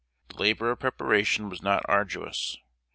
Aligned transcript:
The 0.29 0.37
labor 0.41 0.71
of 0.71 0.79
preparation 0.79 1.47
was 1.47 1.61
not 1.61 1.83
arduous. 1.87 2.57